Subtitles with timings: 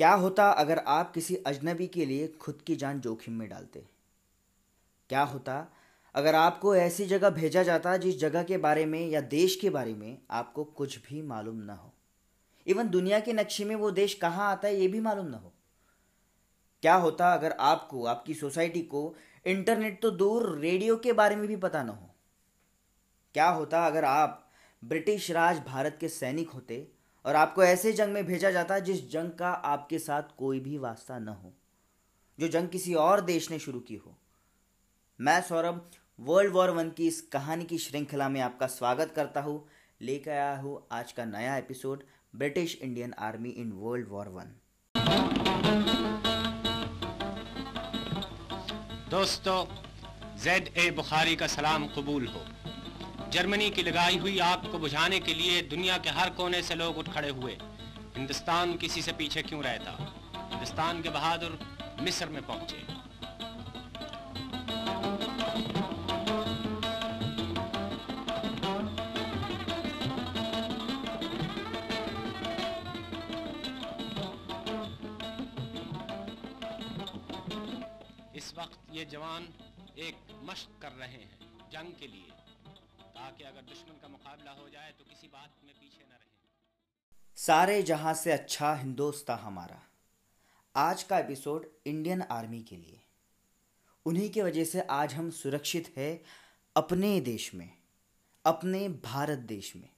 [0.00, 3.88] क्या होता अगर आप किसी अजनबी के लिए खुद की जान जोखिम में डालते?
[5.08, 5.72] क्या होता
[6.14, 9.94] अगर आपको ऐसी जगह भेजा जाता जिस जगह के बारे में या देश के बारे
[9.94, 11.94] में आपको कुछ भी मालूम ना हो?
[12.66, 15.52] इवन दुनिया के नक्शे में वो देश कहाँ आता है ये भी मालूम ना हो।
[16.82, 21.56] क्या होता अगर आपको, आपकी सोसाइटी को इंटरनेट तो दूर रेडियो के बारे में भी
[21.56, 22.14] पता ना हो?
[23.34, 24.50] क्या होता अगर आप
[24.84, 29.30] ब्रिटिश राज भारत के सैनिक होते और आपको ऐसे जंग में भेजा जाता जिस जंग
[29.30, 31.52] का आपके साथ कोई भी वास्ता न हो,
[32.38, 34.16] जो जंग किसी और देश ने शुरू की हो।
[35.20, 39.64] मैं सौरभ वर्ल्ड वॉर वन की इस कहानी की श्रृंखला में आपका स्वागत करता हूँ।
[40.00, 42.04] लेकर आया हूँ आज का नया episode
[42.36, 44.54] British Indian army in world war one
[49.10, 49.64] दोस्तों
[50.42, 52.44] जेड ए बुखारी का सलाम कबूल हो।
[53.30, 56.98] जर्मनी की लगाई हुई आग को बुझाने के लिए दुनिया के हर कोने से लोग
[56.98, 57.52] उठ खड़े हुए।
[58.16, 59.92] हिंदुस्तान किसी से पीछे क्यों रहता?
[60.50, 61.58] हिंदुस्तान के बहादुर
[62.00, 62.82] मिस्र में पहुँचे।
[78.36, 79.48] इस वक्त ये जवान
[79.98, 81.38] एक मश्क कर रहे हैं,
[81.72, 82.39] जंग के लिए।
[83.20, 87.82] ताकि अगर दुश्मन का मुकाबला हो जाए तो किसी बात में पीछे न रहे। सारे
[87.82, 89.80] जहाँ से अच्छा हिंदोस्ता हमारा,
[90.74, 93.00] आज का एपिसोड इंडियन आर्मी के लिए।
[94.06, 96.22] उन्हीं की वजह से आज हम सुरक्षित है
[96.76, 97.70] अपने देश में,
[98.44, 99.88] अपने भारत देश में।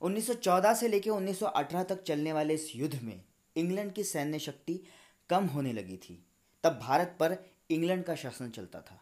[0.00, 3.24] 1914 से लेकर 1918 तक चलने वाले इस युद्ध में
[3.56, 4.80] इंग्लैंड की सैन्य शक्ति
[5.30, 6.22] कम होने लगी थी।
[6.64, 7.36] तब भारत पर
[7.70, 9.00] इंग्लैंड का शासन चलता था।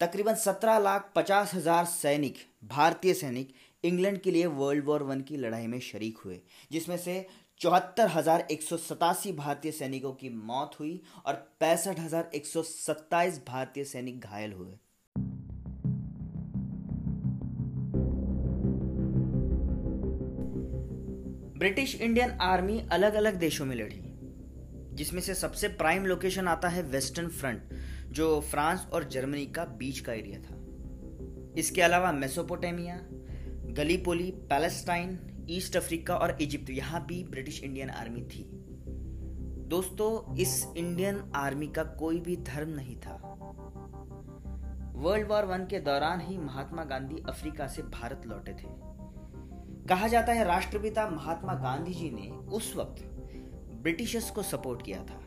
[0.00, 3.52] तकरीबन सत्रह लाख पचास हज़ार सैनिक, भारतीय सैनिक,
[3.84, 6.38] इंग्लैंड के लिए वर्ल्ड वॉर वन की लड़ाई में शरीक हुए,
[6.72, 7.26] जिसमें से
[7.60, 12.62] चौहत्तर हज़ार एक सौ सतासी भारतीय सैनिकों की मौत हुई और पैंसठ हज़ार एक सौ
[12.62, 14.74] सत्ताईस भारतीय सैनिक घायल हुए।
[21.58, 24.02] ब्रिटिश इंडियन आर्मी अलग अलग देशों में लड़ी,
[24.94, 27.75] जिसमें से सबसे प्राइम लोकेशन आता है वेस्टर्न फ्रंट
[28.10, 30.62] जो फ्रांस और जर्मनी का बीच का एरिया था।
[31.58, 33.00] इसके अलावा Mesopotamia,
[33.72, 35.18] Gallipoli, Palestine,
[35.50, 38.50] East Africa और इजिप्ट यहाँ भी ब्रिटिश इंडियन आर्मी थी।
[39.68, 43.32] दोस्तों, इस इंडियन आर्मी का कोई भी धर्म नहीं था।
[44.94, 48.86] वर्ल्ड वॉर वन के दौरान ही महात्मा गांधी अफ्रीका से भारत लौटे थे।
[49.88, 53.04] कहा जाता है, राष्ट्रपिता महात्मा गांधी जी ने उस वक्त
[53.82, 55.22] ब्रिटिशर्स को सपोर्ट किया था।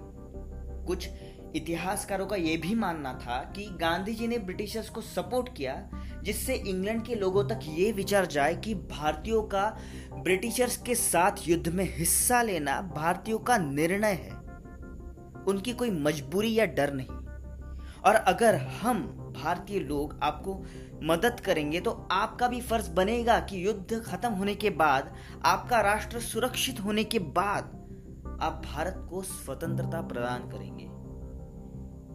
[0.87, 1.09] कुछ
[1.55, 5.89] इतिहासकारों का यह भी मानना था कि गांधी जी ने ब्रिटिशर्स को सपोर्ट किया,
[6.23, 9.77] जिससे इंग्लैंड के लोगों तक ये विचार जाए कि भारतीयों का,
[10.13, 14.33] ब्रिटिशर्स के साथ युद्ध में हिस्सा लेना भारतीयों का निर्णय है।
[15.43, 17.07] उनकी कोई मजबूरी या डर नहीं।
[18.05, 18.99] और अगर हम,
[19.41, 20.65] भारतीय लोग, आपको
[21.03, 26.19] मदद करेंगे तो आपका भी फ़र्ज़ बनेगा कि युद्ध खत्म होने के बाद, आपका राष्ट्र
[26.19, 27.63] सुरक्षित होने के बाद,
[28.41, 30.88] आप भारत को स्वतंत्रता प्रदान करेंगे।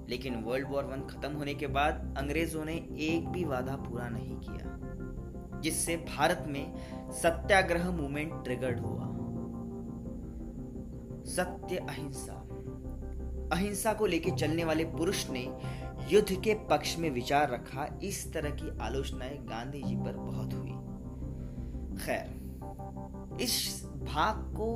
[0.09, 4.37] लेकिन वर्ल्ड वॉर वन खत्म होने के बाद अंग्रेज़ों ने एक भी वादा पूरा नहीं
[4.37, 9.11] किया, जिससे भारत में सत्याग्रह मूवमेंट ट्रिगर्ड हुआ।
[11.25, 12.41] सत्य अहिंसा।
[13.53, 15.47] अहिंसा को लेकर चलने वाले पुरुष ने
[16.11, 20.73] युद्ध के पक्ष में विचार रखा। इस तरह की आलोचनाएँ गांधी जी पर बहुत हुई।
[21.99, 24.69] खैर, इस भाग को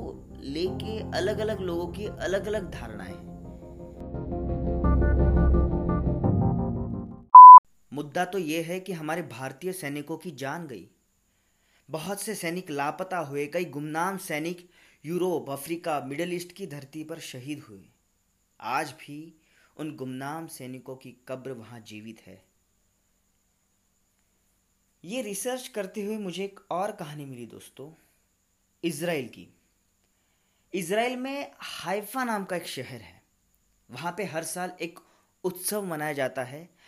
[0.43, 3.38] लेके अलग अलग लोगों की अलग अलग धारणाएँ।
[7.99, 10.89] मुद्दा तो यह है कि हमारे भारतीय सैनिकों की जान गई।
[11.89, 14.69] बहुत से सैनिक लापता हुए, कई गुमनाम सैनिक
[15.05, 17.85] यूरोप, अफ्रीका, मिडिल ईस्ट की धरती पर शहीद हुए।
[18.59, 19.35] आज भी
[19.77, 22.45] उन गुमनाम सैनिकों की कब्र वहाँ जीवित है।
[25.05, 27.91] ये रिसर्च करते हुए मुझे एक और कहानी मिली दोस्तों
[28.83, 29.47] इसराइल की।
[30.73, 33.23] इसराइल में हाइफा नाम का एक शहर है।
[33.91, 34.99] वहाँ पे हर साल एक
[35.43, 36.78] उत्सव मनाया जाता है।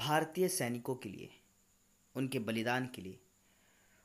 [0.00, 1.30] भारतीय सैनिकों के लिए,
[2.14, 3.18] उनके बलिदान के लिए।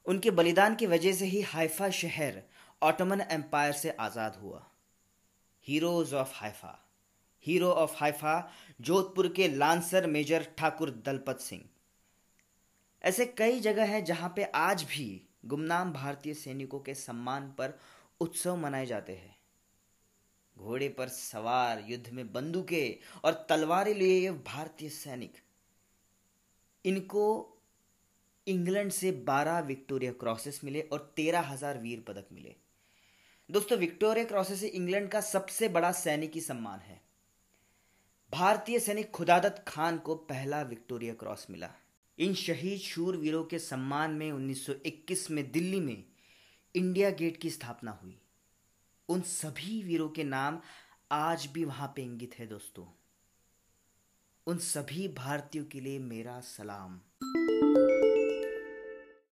[0.05, 2.41] उनके बलिदान की वजह से ही हाइफा शहर
[2.81, 4.65] ऑटोमन एम्पायर से आज़ाद हुआ।
[5.67, 6.79] Heroes of Haifa
[7.45, 8.33] hero of Haifa
[8.81, 11.63] Jodhpur के लांसर मेजर ठाकुर दलपत सिंह
[13.03, 15.05] ऐसे कई जगह हैं जहाँ पे आज भी
[15.45, 17.77] गुमनाम भारतीय सैनिकों के सम्मान पर
[18.21, 19.35] उत्सव मनाए जाते हैं।
[20.57, 25.37] घोड़े पर सवार, युद्ध में बंदूकें और तलवारें लिए भारतीय सैनिक
[26.85, 27.51] इनको
[28.47, 32.55] इंग्लैंड से 12 विक्टोरिया क्रॉसेस मिले और तेरह हज़ार वीर पदक मिले।
[33.51, 37.01] दोस्तों, विक्टोरिया क्रॉसेस इंग्लैंड का सबसे बड़ा सैनिकी सम्मान है।
[38.31, 41.69] भारतीय सैनिक खुदादत खान को पहला विक्टोरिया क्रॉस मिला।
[42.19, 46.05] इन शहीद शूरवीरों के सम्मान में 1921 में दिल्ली में
[46.75, 48.21] इंडिया गेट की स्थापना हुई।
[49.09, 50.61] उन सभी वीरों के नाम
[51.11, 53.04] आज भी वहाँ पे इंगित है, दोस्तों।
[54.47, 56.99] उन सभी भारतीयों के लिए मेरा सलाम।